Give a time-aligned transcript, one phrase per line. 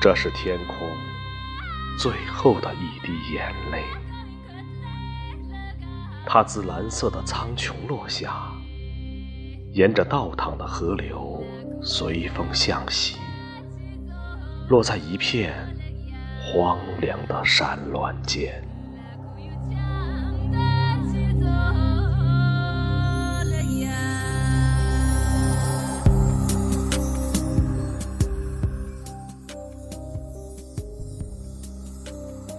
[0.00, 0.88] 这是天空
[1.98, 3.84] 最后的一滴眼泪。
[6.24, 8.50] 它自蓝色的苍穹落下
[9.72, 11.44] 沿着倒淌的河流
[11.82, 13.16] 随风向西
[14.68, 15.52] 落在一片
[16.40, 18.69] 荒凉的山峦间。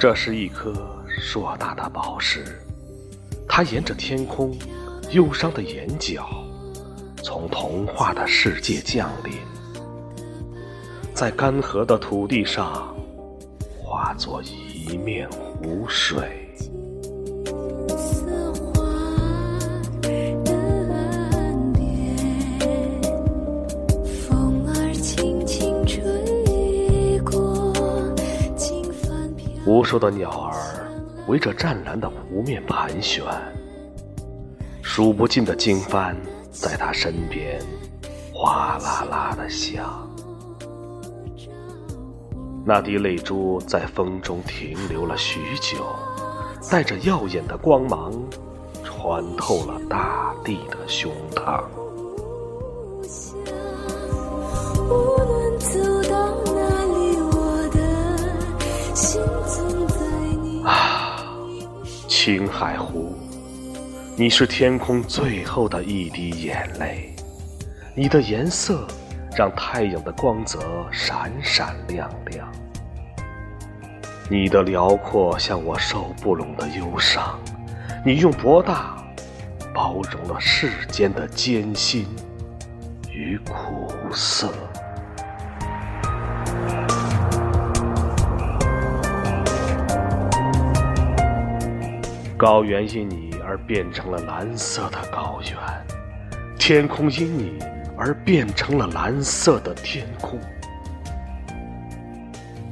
[0.00, 0.72] 这是一颗
[1.06, 2.42] 硕大的宝石，
[3.46, 4.56] 它沿着天空，
[5.10, 6.26] 忧伤的眼角，
[7.22, 9.34] 从童话的世界降临，
[11.12, 12.96] 在干涸的土地上，
[13.78, 16.49] 化作一面湖水。
[29.80, 30.52] 无数的鸟儿
[31.26, 33.24] 围着湛蓝的湖面盘旋，
[34.82, 36.14] 数不尽的经幡
[36.50, 37.58] 在它身边
[38.30, 40.06] 哗啦啦的响。
[42.62, 45.78] 那滴泪珠在风中停留了许久，
[46.70, 48.12] 带着耀眼的光芒，
[48.84, 51.64] 穿透了大地的胸膛。
[62.32, 63.12] 青海湖，
[64.16, 67.12] 你是天空最后的一滴眼泪，
[67.92, 68.86] 你的颜色
[69.36, 70.60] 让太阳的光泽
[70.92, 72.48] 闪闪亮亮，
[74.28, 77.36] 你的辽阔像我受不拢的忧伤，
[78.06, 79.04] 你用博大
[79.74, 82.06] 包容了世间的艰辛
[83.12, 84.54] 与苦涩。
[92.40, 95.52] 高原因你而变成了蓝色的高原，
[96.58, 97.58] 天空因你
[97.98, 100.40] 而变成了蓝色的天空。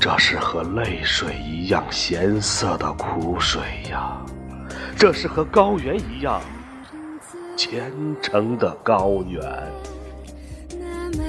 [0.00, 4.20] 这是和泪水一样咸涩的苦水呀，
[4.96, 6.40] 这是和高原一样
[7.56, 9.40] 虔诚的高原。
[10.70, 11.22] 那么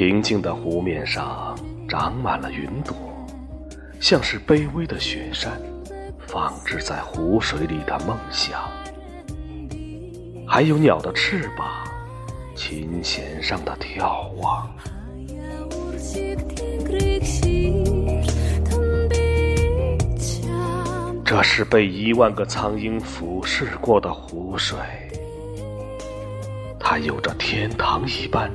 [0.00, 1.54] 平静的湖面上
[1.86, 2.96] 长满了云朵，
[4.00, 5.60] 像是卑微的雪山，
[6.26, 8.62] 放置在湖水里的梦想。
[10.48, 11.86] 还有鸟的翅膀，
[12.54, 14.70] 琴弦上的眺望。
[21.22, 24.78] 这是被一万个苍鹰俯视过的湖水，
[26.90, 28.50] 它有着天堂一般。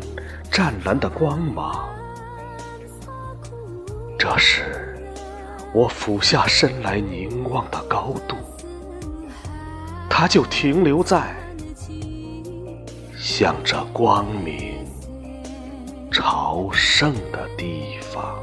[0.51, 1.88] 湛蓝的光芒，
[4.19, 5.00] 这是
[5.73, 8.35] 我俯下身来凝望的高度，
[10.09, 11.34] 它就停留在
[13.18, 14.85] 向着光明
[16.12, 18.38] 朝圣的地方。